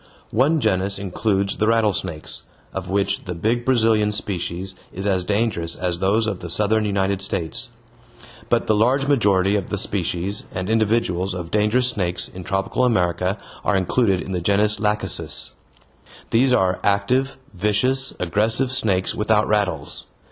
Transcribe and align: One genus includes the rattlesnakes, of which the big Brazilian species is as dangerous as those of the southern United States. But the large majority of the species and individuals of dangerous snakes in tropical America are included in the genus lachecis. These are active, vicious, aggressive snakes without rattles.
One 0.31 0.59
genus 0.59 0.97
includes 0.97 1.57
the 1.57 1.67
rattlesnakes, 1.67 2.41
of 2.73 2.89
which 2.89 3.25
the 3.25 3.35
big 3.35 3.63
Brazilian 3.63 4.11
species 4.11 4.73
is 4.91 5.05
as 5.05 5.23
dangerous 5.23 5.75
as 5.75 5.99
those 5.99 6.25
of 6.25 6.39
the 6.39 6.49
southern 6.49 6.85
United 6.85 7.21
States. 7.21 7.69
But 8.49 8.65
the 8.65 8.73
large 8.73 9.05
majority 9.05 9.55
of 9.55 9.69
the 9.69 9.77
species 9.77 10.47
and 10.51 10.71
individuals 10.71 11.35
of 11.35 11.51
dangerous 11.51 11.89
snakes 11.89 12.27
in 12.27 12.43
tropical 12.43 12.83
America 12.83 13.37
are 13.63 13.77
included 13.77 14.21
in 14.23 14.31
the 14.31 14.41
genus 14.41 14.79
lachecis. 14.79 15.53
These 16.31 16.51
are 16.51 16.79
active, 16.83 17.37
vicious, 17.53 18.11
aggressive 18.19 18.71
snakes 18.71 19.13
without 19.13 19.47
rattles. 19.47 20.07